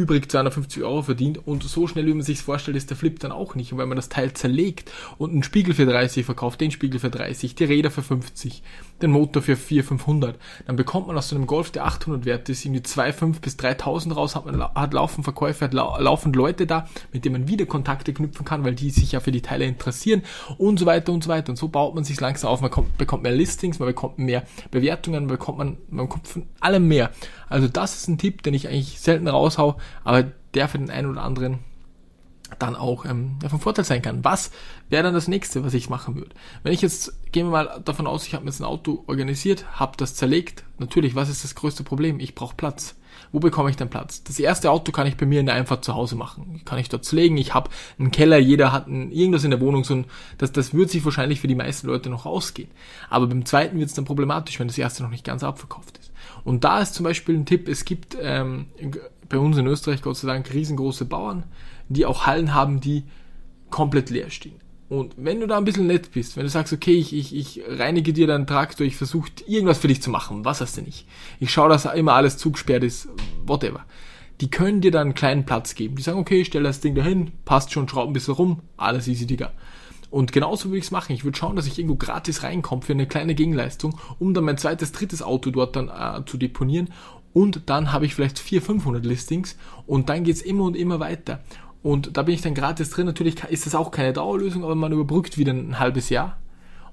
übrig 0.00 0.30
250 0.30 0.82
Euro 0.82 1.02
verdient 1.02 1.46
und 1.46 1.62
so 1.62 1.86
schnell, 1.86 2.06
wie 2.06 2.14
man 2.14 2.22
sich 2.22 2.40
vorstellt, 2.42 2.76
ist 2.76 2.90
der 2.90 2.96
Flip 2.96 3.18
dann 3.18 3.32
auch 3.32 3.54
nicht. 3.54 3.72
Und 3.72 3.78
wenn 3.78 3.88
man 3.88 3.96
das 3.96 4.08
Teil 4.08 4.32
zerlegt 4.32 4.90
und 5.18 5.32
einen 5.32 5.42
Spiegel 5.42 5.74
für 5.74 5.86
30 5.86 6.24
verkauft, 6.24 6.60
den 6.60 6.70
Spiegel 6.70 7.00
für 7.00 7.10
30, 7.10 7.54
die 7.54 7.64
Räder 7.64 7.90
für 7.90 8.02
50, 8.02 8.62
den 9.02 9.10
Motor 9.10 9.42
für 9.42 9.56
400, 9.56 9.88
500, 9.88 10.38
dann 10.66 10.76
bekommt 10.76 11.06
man 11.06 11.16
aus 11.16 11.28
so 11.28 11.36
einem 11.36 11.46
Golf, 11.46 11.70
der 11.70 11.84
800 11.84 12.24
wert 12.24 12.48
ist, 12.48 12.64
irgendwie 12.64 12.82
2,5 12.82 13.40
bis 13.40 13.56
3000 13.56 14.16
raus, 14.16 14.36
hat 14.36 14.46
man 14.46 14.62
hat 14.62 14.94
laufend 14.94 15.24
Verkäufe, 15.24 15.64
hat 15.64 15.74
lau 15.74 15.98
laufend 15.98 16.36
Leute 16.36 16.66
da, 16.66 16.88
mit 17.12 17.24
denen 17.24 17.40
man 17.40 17.48
wieder 17.48 17.66
Kontakte 17.66 18.12
knüpfen 18.12 18.44
kann, 18.44 18.64
weil 18.64 18.74
die 18.74 18.90
sich 18.90 19.12
ja 19.12 19.20
für 19.20 19.32
die 19.32 19.42
Teile 19.42 19.64
interessieren 19.64 20.22
und 20.58 20.78
so 20.78 20.86
weiter 20.86 21.12
und 21.12 21.24
so 21.24 21.30
weiter. 21.30 21.50
Und 21.50 21.56
so 21.56 21.68
baut 21.68 21.94
man 21.94 22.04
sich 22.04 22.20
langsam 22.20 22.50
auf, 22.50 22.60
man 22.60 22.70
kommt, 22.70 22.96
bekommt 22.98 23.22
mehr 23.22 23.32
Listings, 23.32 23.78
man 23.78 23.88
bekommt 23.88 24.18
mehr 24.18 24.44
Bewertungen, 24.70 25.26
man 25.26 25.28
bekommt 25.28 25.58
man, 25.58 25.76
man 25.88 26.06
bekommt 26.06 26.28
von 26.28 26.46
allem 26.60 26.88
mehr. 26.88 27.10
Also 27.48 27.66
das 27.66 27.96
ist 27.96 28.08
ein 28.08 28.18
Tipp, 28.18 28.42
den 28.42 28.54
ich 28.54 28.68
eigentlich 28.68 29.00
selten 29.00 29.26
raushau, 29.26 29.76
aber 30.04 30.24
der 30.54 30.68
für 30.68 30.78
den 30.78 30.90
einen 30.90 31.10
oder 31.10 31.22
anderen 31.22 31.60
dann 32.58 32.76
auch 32.76 33.04
ähm, 33.04 33.38
von 33.48 33.60
Vorteil 33.60 33.84
sein 33.84 34.02
kann. 34.02 34.24
Was 34.24 34.50
wäre 34.88 35.04
dann 35.04 35.14
das 35.14 35.28
nächste, 35.28 35.64
was 35.64 35.74
ich 35.74 35.88
machen 35.88 36.16
würde? 36.16 36.30
Wenn 36.62 36.72
ich 36.72 36.82
jetzt, 36.82 37.32
gehen 37.32 37.46
wir 37.46 37.50
mal 37.52 37.80
davon 37.84 38.06
aus, 38.06 38.26
ich 38.26 38.34
habe 38.34 38.44
mir 38.44 38.50
jetzt 38.50 38.60
ein 38.60 38.64
Auto 38.64 39.04
organisiert, 39.06 39.66
habe 39.78 39.96
das 39.96 40.14
zerlegt. 40.14 40.64
Natürlich, 40.78 41.14
was 41.14 41.28
ist 41.28 41.44
das 41.44 41.54
größte 41.54 41.84
Problem? 41.84 42.18
Ich 42.18 42.34
brauche 42.34 42.56
Platz. 42.56 42.96
Wo 43.32 43.38
bekomme 43.38 43.70
ich 43.70 43.76
denn 43.76 43.90
Platz? 43.90 44.24
Das 44.24 44.40
erste 44.40 44.70
Auto 44.70 44.92
kann 44.92 45.06
ich 45.06 45.16
bei 45.16 45.26
mir 45.26 45.40
in 45.40 45.46
der 45.46 45.54
Einfahrt 45.54 45.84
zu 45.84 45.94
Hause 45.94 46.16
machen. 46.16 46.62
Kann 46.64 46.78
ich 46.78 46.88
dort 46.88 47.04
zerlegen. 47.04 47.36
Ich 47.36 47.54
habe 47.54 47.70
einen 47.98 48.10
Keller, 48.10 48.38
jeder 48.38 48.72
hat 48.72 48.88
ein, 48.88 49.12
irgendwas 49.12 49.44
in 49.44 49.50
der 49.50 49.60
Wohnung. 49.60 49.84
So 49.84 49.94
ein, 49.94 50.04
das, 50.38 50.52
das 50.52 50.74
wird 50.74 50.90
sich 50.90 51.04
wahrscheinlich 51.04 51.40
für 51.40 51.46
die 51.46 51.54
meisten 51.54 51.86
Leute 51.86 52.10
noch 52.10 52.26
ausgehen. 52.26 52.70
Aber 53.08 53.26
beim 53.26 53.44
zweiten 53.44 53.78
wird 53.78 53.88
es 53.88 53.94
dann 53.94 54.04
problematisch, 54.04 54.58
wenn 54.58 54.68
das 54.68 54.78
erste 54.78 55.02
noch 55.02 55.10
nicht 55.10 55.24
ganz 55.24 55.44
abverkauft 55.44 55.98
ist. 55.98 56.10
Und 56.44 56.64
da 56.64 56.80
ist 56.80 56.94
zum 56.94 57.04
Beispiel 57.04 57.36
ein 57.36 57.46
Tipp, 57.46 57.68
es 57.68 57.84
gibt 57.84 58.16
ähm, 58.20 58.66
bei 59.30 59.38
uns 59.38 59.56
in 59.56 59.66
Österreich 59.66 60.02
Gott 60.02 60.18
sei 60.18 60.28
Dank 60.28 60.52
riesengroße 60.52 61.06
Bauern, 61.06 61.44
die 61.88 62.04
auch 62.04 62.26
Hallen 62.26 62.54
haben, 62.54 62.80
die 62.80 63.04
komplett 63.70 64.10
leer 64.10 64.28
stehen. 64.28 64.60
Und 64.90 65.14
wenn 65.16 65.38
du 65.38 65.46
da 65.46 65.56
ein 65.56 65.64
bisschen 65.64 65.86
nett 65.86 66.10
bist, 66.10 66.36
wenn 66.36 66.42
du 66.42 66.50
sagst, 66.50 66.72
okay, 66.72 66.96
ich, 66.96 67.14
ich, 67.14 67.34
ich 67.34 67.62
reinige 67.68 68.12
dir 68.12 68.26
deinen 68.26 68.48
Traktor, 68.48 68.84
ich 68.84 68.96
versuche 68.96 69.30
irgendwas 69.46 69.78
für 69.78 69.86
dich 69.88 70.02
zu 70.02 70.10
machen, 70.10 70.44
was 70.44 70.60
hast 70.60 70.76
du 70.76 70.82
nicht? 70.82 71.06
Ich 71.38 71.52
schaue, 71.52 71.68
dass 71.68 71.84
immer 71.84 72.14
alles 72.14 72.36
zugesperrt 72.38 72.82
ist, 72.82 73.08
whatever. 73.46 73.84
Die 74.40 74.50
können 74.50 74.80
dir 74.80 74.90
dann 74.90 75.08
einen 75.08 75.14
kleinen 75.14 75.46
Platz 75.46 75.76
geben. 75.76 75.94
Die 75.94 76.02
sagen, 76.02 76.18
okay, 76.18 76.44
stell 76.44 76.64
das 76.64 76.80
Ding 76.80 76.96
dahin, 76.96 77.30
passt 77.44 77.70
schon, 77.70 77.88
schraub 77.88 78.08
ein 78.08 78.12
bisschen 78.12 78.34
rum, 78.34 78.62
alles 78.76 79.06
easy, 79.06 79.26
Digga. 79.26 79.52
Und 80.10 80.32
genauso 80.32 80.70
würde 80.70 80.78
ich 80.78 80.86
es 80.86 80.90
machen. 80.90 81.12
Ich 81.12 81.24
würde 81.24 81.38
schauen, 81.38 81.54
dass 81.54 81.68
ich 81.68 81.78
irgendwo 81.78 81.94
gratis 81.94 82.42
reinkomme 82.42 82.82
für 82.82 82.92
eine 82.92 83.06
kleine 83.06 83.36
Gegenleistung, 83.36 83.96
um 84.18 84.34
dann 84.34 84.44
mein 84.44 84.58
zweites, 84.58 84.90
drittes 84.90 85.22
Auto 85.22 85.50
dort 85.50 85.76
dann 85.76 85.88
äh, 85.88 86.24
zu 86.26 86.36
deponieren. 86.36 86.88
Und 87.32 87.62
dann 87.66 87.92
habe 87.92 88.06
ich 88.06 88.14
vielleicht 88.14 88.38
400, 88.38 88.66
500 88.66 89.04
Listings 89.04 89.56
und 89.86 90.08
dann 90.08 90.24
geht's 90.24 90.42
immer 90.42 90.64
und 90.64 90.76
immer 90.76 91.00
weiter. 91.00 91.40
Und 91.82 92.16
da 92.16 92.22
bin 92.22 92.34
ich 92.34 92.42
dann 92.42 92.54
gratis 92.54 92.90
drin. 92.90 93.06
Natürlich 93.06 93.42
ist 93.44 93.66
das 93.66 93.74
auch 93.74 93.90
keine 93.90 94.12
Dauerlösung, 94.12 94.64
aber 94.64 94.74
man 94.74 94.92
überbrückt 94.92 95.38
wieder 95.38 95.52
ein 95.52 95.78
halbes 95.78 96.10
Jahr. 96.10 96.36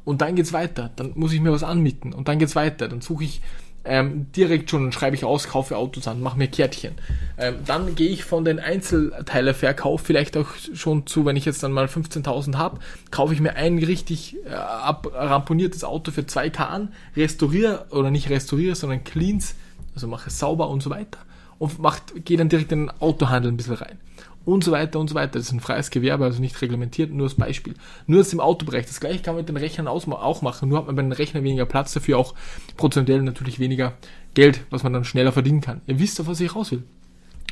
Und 0.06 0.22
dann 0.22 0.36
geht's 0.36 0.53
weiter. 0.53 0.91
Dann 0.96 1.12
muss 1.15 1.34
ich 1.34 1.41
mir 1.41 1.51
was 1.51 1.63
anmieten. 1.63 2.13
Und 2.13 2.27
dann 2.29 2.39
geht's 2.39 2.56
weiter. 2.56 2.88
Dann 2.88 3.01
suche 3.01 3.25
ich 3.25 3.41
ähm, 3.88 4.27
direkt 4.36 4.70
schon, 4.70 4.91
schreibe 4.91 5.15
ich 5.15 5.25
aus, 5.25 5.48
kaufe 5.48 5.77
Autos 5.77 6.08
an, 6.08 6.22
mache 6.22 6.38
mir 6.38 6.48
Kärtchen. 6.48 6.96
Ähm, 7.38 7.56
dann 7.65 7.96
gehe 7.96 8.10
ich 8.10 8.24
von 8.24 8.46
den 8.46 8.60
Einzelteileverkauf 8.60 10.01
vielleicht 10.01 10.38
auch 10.38 10.48
schon 10.74 11.08
zu, 11.08 11.25
wenn 11.25 11.36
ich 11.36 11.46
jetzt 11.46 11.63
dann 11.63 11.72
mal 11.72 11.86
15.000 11.86 12.56
habe, 12.56 12.79
kaufe 13.12 13.34
ich 13.34 13.39
mir 13.39 13.56
ein 13.56 13.77
richtig 13.79 14.36
äh, 14.46 14.53
abramponiertes 14.53 15.84
Auto 15.84 16.12
für 16.12 16.22
2K 16.22 16.60
an, 16.67 16.94
restauriere 17.15 17.86
oder 17.91 18.12
nicht 18.12 18.29
restauriere, 18.29 18.75
sondern 18.75 19.03
cleans, 19.03 19.56
also 19.98 20.08
mache 20.08 20.30
es 20.30 20.38
sauber 20.38 20.70
und 20.70 20.84
so 20.84 20.92
weiter 20.92 21.20
und 21.58 21.80
macht, 21.80 22.13
gehe 22.24 22.38
dann 22.38 22.50
direkt 22.50 22.72
in 22.72 22.86
den 22.86 23.01
Autohandel 23.01 23.51
ein 23.51 23.58
bisschen 23.58 23.74
rein 23.74 23.98
und 24.46 24.63
so 24.63 24.72
weiter 24.72 25.00
und 25.00 25.10
so 25.10 25.16
weiter. 25.16 25.34
Das 25.34 25.48
ist 25.48 25.51
ein 25.51 25.60
freies 25.60 25.89
Gewerbe, 25.89 26.24
also 26.24 26.39
nicht 26.39 26.62
reglementiert, 26.62 27.12
nur 27.12 27.25
als 27.25 27.34
Beispiel. 27.36 27.74
Nur 28.06 28.20
als 28.20 28.32
im 28.32 28.39
Autobereich. 28.39 28.86
Das 28.86 29.00
gleiche 29.00 29.22
kann 29.24 29.34
man 29.34 29.42
mit 29.42 29.50
den 29.50 29.58
Rechnern 29.58 29.88
auch 29.88 30.42
machen, 30.42 30.70
nur 30.70 30.77
hat 30.77 30.86
man 30.86 30.96
bei 30.96 31.01
den 31.01 31.12
Rechnern 31.12 31.44
weniger 31.44 31.66
Platz, 31.66 31.94
dafür 31.94 32.20
auch 32.20 32.36
prozentuell 32.77 33.24
natürlich 33.24 33.60
weniger 33.60 33.94
Geld, 34.36 34.62
was 34.70 34.84
man 34.84 34.94
dann 34.94 35.04
schneller 35.04 35.32
verdienen 35.32 35.62
kann. 35.62 35.82
Ihr 35.88 36.00
wisst, 36.00 36.22
auf 36.22 36.27
was 36.27 36.39
ich 36.39 36.56
raus 36.56 36.72
will. 36.72 36.84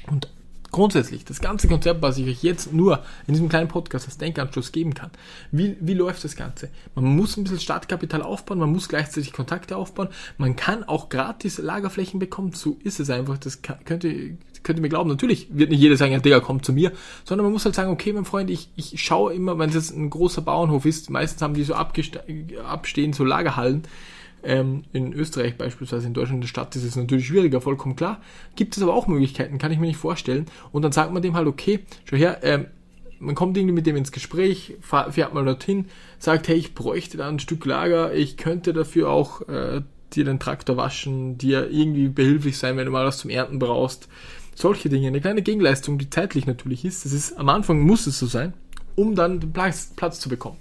Und 0.08 0.30
Grundsätzlich, 0.76 1.24
das 1.24 1.40
ganze 1.40 1.70
Konzept, 1.70 2.02
was 2.02 2.18
ich 2.18 2.28
euch 2.28 2.44
jetzt 2.44 2.74
nur 2.74 3.02
in 3.28 3.34
diesem 3.34 3.48
kleinen 3.48 3.70
Podcast 3.70 4.08
als 4.08 4.18
Denkanschluss 4.18 4.74
geben 4.74 4.94
kann. 4.94 5.10
Wie, 5.50 5.78
wie 5.80 5.94
läuft 5.94 6.26
das 6.26 6.36
Ganze? 6.36 6.68
Man 6.96 7.06
muss 7.06 7.38
ein 7.38 7.46
bisschen 7.46 7.62
Startkapital 7.62 8.22
aufbauen, 8.22 8.60
man 8.60 8.74
muss 8.74 8.90
gleichzeitig 8.90 9.32
Kontakte 9.32 9.78
aufbauen, 9.78 10.10
man 10.38 10.58
kann 10.58 10.84
auch 10.84 11.08
gratis 11.08 11.60
Lagerflächen 11.60 12.20
bekommen, 12.20 12.52
so 12.52 12.76
ist 12.84 13.00
es 13.00 13.10
einfach, 13.10 13.38
das 13.38 13.62
könnt 13.62 14.04
ihr, 14.04 14.36
könnt 14.64 14.80
ihr 14.80 14.82
mir 14.82 14.90
glauben. 14.90 15.10
Natürlich 15.10 15.48
wird 15.50 15.70
nicht 15.70 15.80
jeder 15.80 15.96
sagen, 15.96 16.12
ja 16.12 16.20
Digga, 16.20 16.42
komm 16.42 16.62
zu 16.62 16.74
mir, 16.74 16.92
sondern 17.24 17.46
man 17.46 17.54
muss 17.54 17.64
halt 17.64 17.76
sagen, 17.76 17.90
okay, 17.90 18.12
mein 18.12 18.26
Freund, 18.26 18.50
ich, 18.50 18.68
ich 18.76 19.02
schaue 19.02 19.34
immer, 19.34 19.58
wenn 19.58 19.70
es 19.70 19.76
jetzt 19.76 19.96
ein 19.96 20.10
großer 20.10 20.42
Bauernhof 20.42 20.86
ist, 20.86 21.10
meistens 21.10 21.42
haben 21.42 21.54
die 21.54 21.64
so 21.64 21.74
abstehen, 21.74 23.14
so 23.14 23.24
Lagerhallen, 23.24 23.84
ähm, 24.46 24.84
in 24.94 25.14
Österreich 25.14 25.58
beispielsweise, 25.58 26.08
in 26.08 26.14
Deutschland, 26.14 26.38
in 26.38 26.42
der 26.42 26.48
Stadt 26.48 26.76
ist 26.76 26.84
es 26.84 26.96
natürlich 26.96 27.28
schwieriger, 27.28 27.62
vollkommen 27.62 27.96
klar. 27.96 28.22
Gibt 28.56 28.78
es 28.78 28.84
aber 28.84 28.94
auch 28.94 29.08
Möglichkeiten, 29.08 29.58
kann 29.58 29.72
ich 29.72 29.80
mir 29.80 29.88
nicht 29.88 29.98
vorstellen. 29.98 30.46
Und 30.72 30.82
dann 30.82 30.92
sagt 30.92 31.12
man 31.12 31.22
dem 31.22 31.36
halt, 31.36 31.48
okay, 31.48 31.82
schau 32.06 32.18
her, 32.18 32.40
ähm, 32.44 32.68
man 33.20 33.36
kommt 33.36 33.58
irgendwie 33.58 33.74
mit 33.74 33.88
dem 33.88 33.96
ins 33.96 34.12
Gespräch, 34.12 34.76
fährt 34.82 35.34
mal 35.34 35.46
dorthin, 35.46 35.86
sagt, 36.20 36.48
hey, 36.48 36.56
ich 36.56 36.76
bräuchte 36.76 37.18
da 37.18 37.28
ein 37.28 37.40
Stück 37.40 37.66
Lager, 37.66 38.14
ich 38.14 38.38
könnte 38.38 38.74
dafür 38.74 39.10
auch 39.10 39.48
äh, 39.48 39.82
dir 40.14 40.26
den 40.26 40.40
Traktor 40.40 40.78
waschen, 40.78 41.38
dir 41.38 41.70
irgendwie 41.70 42.08
behilflich 42.08 42.58
sein, 42.58 42.78
wenn 42.78 42.86
du 42.86 42.92
mal 42.92 43.06
was 43.06 43.18
zum 43.18 43.30
Ernten 43.30 43.60
brauchst. 43.60 44.08
Solche 44.54 44.88
Dinge. 44.90 45.08
Eine 45.08 45.22
kleine 45.22 45.42
Gegenleistung, 45.42 45.98
die 45.98 46.10
zeitlich 46.10 46.46
natürlich 46.46 46.86
ist. 46.86 47.04
Das 47.04 47.12
ist, 47.12 47.38
am 47.38 47.50
Anfang 47.50 47.82
muss 47.82 48.08
es 48.08 48.20
so 48.20 48.26
sein, 48.26 48.54
um 48.96 49.16
dann 49.16 49.42
den 49.42 49.52
Platz, 49.52 49.92
Platz 49.96 50.20
zu 50.20 50.30
bekommen. 50.30 50.58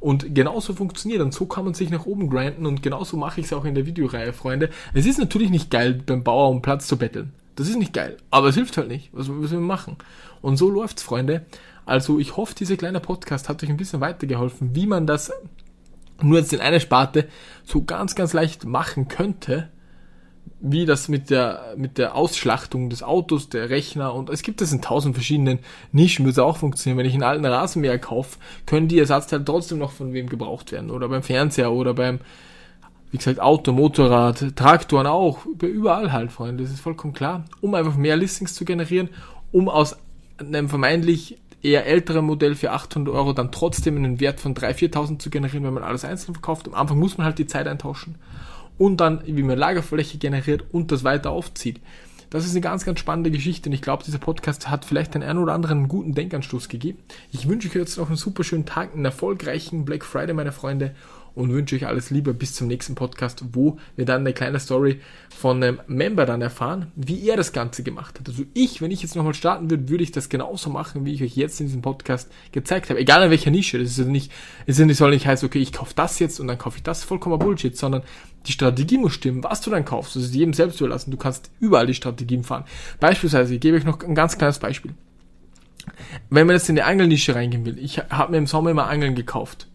Und 0.00 0.34
genauso 0.34 0.74
funktioniert 0.74 1.20
und 1.22 1.34
so 1.34 1.46
kann 1.46 1.64
man 1.64 1.74
sich 1.74 1.90
nach 1.90 2.06
oben 2.06 2.30
grinden 2.30 2.66
und 2.66 2.82
genauso 2.82 3.16
mache 3.16 3.40
ich 3.40 3.46
es 3.46 3.52
auch 3.52 3.64
in 3.64 3.74
der 3.74 3.86
Videoreihe, 3.86 4.32
Freunde. 4.32 4.70
Es 4.94 5.06
ist 5.06 5.18
natürlich 5.18 5.50
nicht 5.50 5.70
geil, 5.70 6.00
beim 6.06 6.22
Bauer 6.22 6.50
um 6.50 6.62
Platz 6.62 6.86
zu 6.86 6.96
betteln. 6.96 7.32
Das 7.56 7.68
ist 7.68 7.76
nicht 7.76 7.92
geil, 7.92 8.16
aber 8.30 8.48
es 8.48 8.54
hilft 8.54 8.76
halt 8.76 8.88
nicht. 8.88 9.10
Was 9.12 9.26
müssen 9.26 9.58
wir 9.58 9.66
machen? 9.66 9.96
Und 10.40 10.56
so 10.56 10.70
läuft's, 10.70 11.02
Freunde. 11.02 11.44
Also 11.84 12.20
ich 12.20 12.36
hoffe, 12.36 12.54
dieser 12.54 12.76
kleine 12.76 13.00
Podcast 13.00 13.48
hat 13.48 13.62
euch 13.62 13.70
ein 13.70 13.76
bisschen 13.76 14.00
weitergeholfen, 14.00 14.76
wie 14.76 14.86
man 14.86 15.06
das 15.06 15.32
nur 16.22 16.38
jetzt 16.38 16.52
in 16.52 16.60
einer 16.60 16.80
Sparte 16.80 17.26
so 17.64 17.82
ganz, 17.82 18.14
ganz 18.14 18.32
leicht 18.32 18.64
machen 18.64 19.08
könnte 19.08 19.68
wie 20.60 20.86
das 20.86 21.08
mit 21.08 21.30
der, 21.30 21.74
mit 21.76 21.98
der 21.98 22.14
Ausschlachtung 22.14 22.90
des 22.90 23.02
Autos, 23.02 23.48
der 23.48 23.70
Rechner 23.70 24.14
und 24.14 24.30
es 24.30 24.42
gibt 24.42 24.60
es 24.60 24.72
in 24.72 24.82
tausend 24.82 25.14
verschiedenen 25.14 25.58
Nischen, 25.92 26.24
wird 26.24 26.34
es 26.34 26.38
auch 26.38 26.56
funktionieren. 26.56 26.98
Wenn 26.98 27.06
ich 27.06 27.14
einen 27.14 27.22
alten 27.22 27.44
Rasenmäher 27.44 27.98
kaufe, 27.98 28.38
können 28.66 28.88
die 28.88 28.98
Ersatzteile 28.98 29.44
trotzdem 29.44 29.78
noch 29.78 29.92
von 29.92 30.12
wem 30.12 30.28
gebraucht 30.28 30.72
werden. 30.72 30.90
Oder 30.90 31.08
beim 31.08 31.22
Fernseher 31.22 31.72
oder 31.72 31.94
beim, 31.94 32.20
wie 33.10 33.18
gesagt, 33.18 33.40
Auto, 33.40 33.72
Motorrad, 33.72 34.56
Traktoren 34.56 35.06
auch. 35.06 35.46
Überall 35.46 36.12
halt, 36.12 36.32
Freunde. 36.32 36.64
Das 36.64 36.72
ist 36.72 36.80
vollkommen 36.80 37.12
klar. 37.12 37.44
Um 37.60 37.74
einfach 37.74 37.96
mehr 37.96 38.16
Listings 38.16 38.54
zu 38.54 38.64
generieren, 38.64 39.08
um 39.52 39.68
aus 39.68 39.96
einem 40.38 40.68
vermeintlich 40.68 41.38
eher 41.62 41.86
älteren 41.86 42.24
Modell 42.24 42.54
für 42.54 42.70
800 42.70 43.12
Euro 43.12 43.32
dann 43.32 43.50
trotzdem 43.50 43.96
einen 43.96 44.20
Wert 44.20 44.40
von 44.40 44.54
3.000, 44.54 44.92
4.000 44.92 45.18
zu 45.18 45.30
generieren, 45.30 45.64
wenn 45.64 45.74
man 45.74 45.82
alles 45.82 46.04
einzeln 46.04 46.34
verkauft. 46.34 46.68
Am 46.68 46.74
Anfang 46.74 46.98
muss 46.98 47.18
man 47.18 47.24
halt 47.24 47.38
die 47.38 47.46
Zeit 47.46 47.66
eintauschen 47.66 48.14
und 48.78 48.98
dann, 48.98 49.22
wie 49.26 49.42
man 49.42 49.58
Lagerfläche 49.58 50.18
generiert 50.18 50.64
und 50.72 50.92
das 50.92 51.04
weiter 51.04 51.30
aufzieht. 51.30 51.80
Das 52.30 52.44
ist 52.44 52.52
eine 52.52 52.60
ganz, 52.60 52.84
ganz 52.84 53.00
spannende 53.00 53.30
Geschichte 53.30 53.70
und 53.70 53.72
ich 53.72 53.80
glaube, 53.82 54.04
dieser 54.04 54.18
Podcast 54.18 54.68
hat 54.68 54.84
vielleicht 54.84 55.14
den 55.14 55.22
einen 55.22 55.38
oder 55.38 55.54
anderen 55.54 55.88
guten 55.88 56.14
Denkanstoß 56.14 56.68
gegeben. 56.68 56.98
Ich 57.32 57.48
wünsche 57.48 57.68
euch 57.68 57.74
jetzt 57.74 57.96
noch 57.96 58.08
einen 58.08 58.16
super 58.16 58.44
schönen 58.44 58.66
Tag, 58.66 58.94
einen 58.94 59.04
erfolgreichen 59.04 59.84
Black 59.84 60.04
Friday, 60.04 60.34
meine 60.34 60.52
Freunde 60.52 60.94
und 61.38 61.52
wünsche 61.52 61.76
euch 61.76 61.86
alles 61.86 62.10
Liebe 62.10 62.34
bis 62.34 62.54
zum 62.54 62.66
nächsten 62.66 62.96
Podcast, 62.96 63.44
wo 63.52 63.78
wir 63.94 64.04
dann 64.04 64.22
eine 64.22 64.32
kleine 64.32 64.58
Story 64.58 65.00
von 65.30 65.62
einem 65.62 65.80
Member 65.86 66.26
dann 66.26 66.42
erfahren, 66.42 66.90
wie 66.96 67.28
er 67.28 67.36
das 67.36 67.52
Ganze 67.52 67.84
gemacht 67.84 68.18
hat. 68.18 68.28
Also 68.28 68.42
ich, 68.54 68.82
wenn 68.82 68.90
ich 68.90 69.02
jetzt 69.02 69.14
nochmal 69.14 69.34
starten 69.34 69.70
würde, 69.70 69.88
würde 69.88 70.02
ich 70.02 70.10
das 70.10 70.28
genauso 70.28 70.68
machen, 70.68 71.04
wie 71.04 71.14
ich 71.14 71.22
euch 71.22 71.36
jetzt 71.36 71.60
in 71.60 71.66
diesem 71.66 71.80
Podcast 71.80 72.28
gezeigt 72.50 72.90
habe. 72.90 72.98
Egal 72.98 73.22
in 73.22 73.30
welcher 73.30 73.52
Nische. 73.52 73.78
Das 73.78 73.88
ist 73.88 73.98
ja 73.98 74.04
nicht, 74.04 74.32
es 74.66 74.78
soll 74.78 75.10
nicht 75.10 75.28
heißen, 75.28 75.46
okay, 75.46 75.60
ich 75.60 75.72
kaufe 75.72 75.94
das 75.94 76.18
jetzt 76.18 76.40
und 76.40 76.48
dann 76.48 76.58
kaufe 76.58 76.78
ich 76.78 76.82
das. 76.82 77.04
Vollkommen 77.04 77.38
Bullshit, 77.38 77.76
sondern 77.76 78.02
die 78.48 78.52
Strategie 78.52 78.98
muss 78.98 79.12
stimmen, 79.12 79.44
was 79.44 79.60
du 79.60 79.70
dann 79.70 79.84
kaufst. 79.84 80.16
Das 80.16 80.24
ist 80.24 80.34
jedem 80.34 80.54
selbst 80.54 80.80
überlassen. 80.80 81.12
Du 81.12 81.18
kannst 81.18 81.52
überall 81.60 81.86
die 81.86 81.94
Strategien 81.94 82.42
fahren. 82.42 82.64
Beispielsweise, 82.98 83.54
ich 83.54 83.60
gebe 83.60 83.76
euch 83.76 83.84
noch 83.84 84.02
ein 84.02 84.16
ganz 84.16 84.38
kleines 84.38 84.58
Beispiel. 84.58 84.92
Wenn 86.30 86.48
man 86.48 86.56
jetzt 86.56 86.68
in 86.68 86.74
die 86.74 86.82
Angelnische 86.82 87.36
reingehen 87.36 87.64
will, 87.64 87.78
ich 87.78 87.98
habe 88.10 88.32
mir 88.32 88.38
im 88.38 88.48
Sommer 88.48 88.70
immer 88.70 88.88
Angeln 88.88 89.14
gekauft 89.14 89.67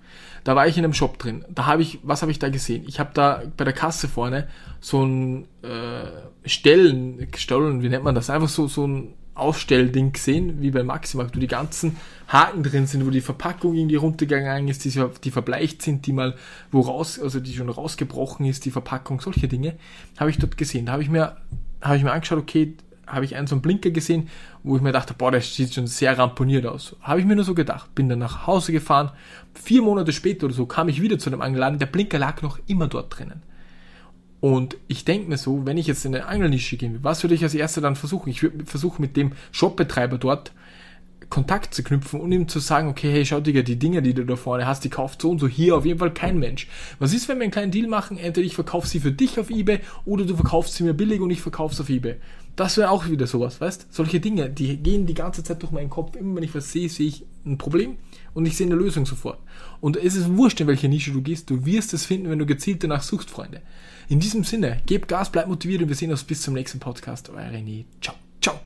da 0.44 0.56
war 0.56 0.68
ich 0.68 0.78
in 0.78 0.84
einem 0.84 0.94
Shop 0.94 1.18
drin. 1.18 1.46
Da 1.50 1.66
habe 1.66 1.82
ich, 1.82 2.00
was 2.04 2.22
habe 2.22 2.32
ich 2.32 2.40
da 2.40 2.50
gesehen? 2.50 2.84
Ich 2.88 3.00
habe 3.00 3.12
da 3.14 3.44
bei 3.56 3.64
der 3.64 3.74
Kasse 3.74 4.08
vorne 4.08 4.48
so 4.80 5.04
ein 5.04 5.48
äh, 5.62 6.48
Stellen, 6.48 7.28
Stollen, 7.36 7.82
wie 7.82 7.90
nennt 7.90 8.04
man 8.04 8.16
das? 8.16 8.30
Einfach 8.30 8.50
so 8.50 8.68
so 8.68 8.86
ein 8.86 9.14
Ausstellding 9.36 10.12
gesehen, 10.14 10.62
wie 10.62 10.70
bei 10.70 10.84
Maximarkt, 10.84 11.36
wo 11.36 11.40
die 11.40 11.48
ganzen 11.48 11.98
Haken 12.28 12.62
drin 12.62 12.86
sind, 12.86 13.06
wo 13.06 13.10
die 13.10 13.22
Verpackung 13.22 13.74
irgendwie 13.74 13.96
runtergegangen 13.96 14.68
ist, 14.68 14.86
die, 14.86 15.04
die 15.24 15.32
verbleicht 15.32 15.82
sind, 15.82 16.06
die 16.06 16.14
mal 16.14 16.36
wo 16.72 16.82
raus, 16.82 17.20
also 17.20 17.40
die 17.40 17.54
schon 17.54 17.70
rausgebrochen 17.70 18.46
ist, 18.46 18.66
die 18.66 18.72
Verpackung, 18.72 19.22
solche 19.22 19.48
Dinge, 19.48 19.76
habe 20.18 20.30
ich 20.30 20.38
dort 20.38 20.58
gesehen. 20.58 20.86
Da 20.86 20.94
habe 20.94 21.04
ich 21.04 21.10
mir, 21.10 21.38
habe 21.82 21.98
ich 21.98 22.04
mir 22.04 22.12
angeschaut, 22.12 22.40
okay, 22.40 22.76
habe 23.08 23.26
ich 23.26 23.36
einen 23.36 23.48
so 23.48 23.56
einen 23.56 23.62
Blinker 23.62 23.92
gesehen, 23.92 24.30
wo 24.64 24.76
ich 24.76 24.82
mir 24.82 24.92
dachte, 24.92 25.14
boah, 25.14 25.32
der 25.32 25.42
sieht 25.42 25.74
schon 25.74 25.88
sehr 25.88 26.18
ramponiert 26.18 26.66
aus. 26.66 26.96
Habe 27.02 27.20
ich 27.20 27.26
mir 27.26 27.36
nur 27.36 27.46
so 27.46 27.54
gedacht. 27.54 27.94
Bin 27.96 28.10
dann 28.10 28.20
nach 28.20 28.48
Hause 28.48 28.72
gefahren. 28.72 29.12
Vier 29.54 29.82
Monate 29.82 30.12
später 30.12 30.46
oder 30.46 30.56
so 30.56 30.66
kam 30.66 30.90
ich 30.90 31.02
wieder 31.02 31.20
zu 31.20 31.30
dem 31.30 31.42
Angeladen. 31.42 31.80
Der 31.80 31.86
Blinker 31.86 32.20
lag 32.20 32.42
noch 32.42 32.60
immer 32.68 32.88
dort 32.88 33.18
drinnen. 33.18 33.44
Und 34.40 34.76
ich 34.88 35.06
denke 35.06 35.30
mir 35.30 35.38
so, 35.38 35.66
wenn 35.66 35.78
ich 35.78 35.88
jetzt 35.88 36.04
in 36.04 36.14
eine 36.14 36.26
Angelnische 36.26 36.76
gehen 36.76 36.94
will, 36.94 37.04
was 37.04 37.24
würde 37.24 37.34
ich 37.34 37.44
als 37.44 37.54
erster 37.54 37.80
dann 37.80 37.96
versuchen? 37.96 38.30
Ich 38.30 38.44
würde 38.44 38.66
versuchen, 38.66 39.02
mit 39.02 39.16
dem 39.16 39.32
Shopbetreiber 39.52 40.18
dort 40.18 40.52
Kontakt 41.34 41.74
zu 41.74 41.82
knüpfen 41.82 42.22
und 42.22 42.32
ihm 42.32 42.48
zu 42.48 42.60
sagen, 42.60 42.88
okay, 42.88 43.12
hey, 43.12 43.26
schau 43.26 43.40
Digga, 43.40 43.64
die 43.64 43.80
Dinger, 43.80 44.02
die 44.02 44.14
du 44.14 44.24
da 44.24 44.36
vorne 44.36 44.68
hast, 44.68 44.84
die 44.84 44.92
kauft 44.92 45.20
so 45.20 45.32
und 45.32 45.40
so 45.40 45.48
hier 45.48 45.76
auf 45.76 45.84
jeden 45.84 45.98
Fall 45.98 46.14
kein 46.14 46.38
Mensch. 46.38 46.68
Was 47.00 47.12
ist, 47.12 47.28
wenn 47.28 47.40
wir 47.40 47.44
einen 47.46 47.52
kleinen 47.52 47.72
Deal 47.72 47.88
machen? 47.88 48.20
Entweder 48.20 48.46
ich 48.46 48.54
verkaufe 48.54 48.88
sie 48.88 49.00
für 49.00 49.12
dich 49.12 49.40
auf 49.40 49.50
Ebay 49.50 49.80
oder 50.06 50.26
du 50.26 50.36
verkaufst 50.36 50.76
sie 50.76 50.84
mir 50.84 50.94
billig 50.94 51.22
und 51.22 51.32
ich 51.32 51.42
verkaufe 51.42 51.74
sie 51.74 51.82
auf 51.82 51.90
Ebay. 51.90 52.18
Das 52.56 52.78
wäre 52.78 52.92
auch 52.92 53.10
wieder 53.10 53.26
sowas, 53.26 53.60
weißt? 53.60 53.88
Solche 53.90 54.20
Dinge, 54.20 54.48
die 54.48 54.78
gehen 54.78 55.08
die 55.08 55.16
ganze 55.16 55.44
Zeit 55.44 55.64
durch 55.64 55.72
meinen 55.72 55.90
Kopf. 55.90 56.16
Immer 56.16 56.36
wenn 56.36 56.44
ich 56.44 56.54
was 56.54 56.72
sehe, 56.72 56.88
sehe 56.88 57.08
ich 57.08 57.26
ein 57.48 57.58
Problem 57.58 57.98
und 58.36 58.46
ich 58.46 58.56
sehe 58.56 58.68
eine 58.68 58.76
Lösung 58.76 59.08
sofort. 59.08 59.40
Und 59.82 59.98
es 59.98 60.14
ist 60.14 60.38
wurscht, 60.38 60.62
in 60.62 60.68
welche 60.68 60.88
Nische 60.88 61.12
du 61.12 61.24
gehst, 61.24 61.50
du 61.50 61.66
wirst 61.66 61.96
es 61.96 62.06
finden, 62.06 62.30
wenn 62.30 62.38
du 62.38 62.46
gezielt 62.46 62.84
danach 62.84 63.02
suchst, 63.02 63.32
Freunde. 63.32 63.64
In 64.08 64.20
diesem 64.20 64.44
Sinne, 64.44 64.82
gebt 64.86 65.08
Gas, 65.08 65.32
bleibt 65.32 65.48
motiviert 65.48 65.82
und 65.82 65.88
wir 65.88 65.96
sehen 65.96 66.12
uns 66.12 66.24
bis 66.24 66.44
zum 66.44 66.54
nächsten 66.54 66.78
Podcast. 66.78 67.32
Euer 67.32 67.50
René. 67.50 67.86
Ciao. 68.00 68.14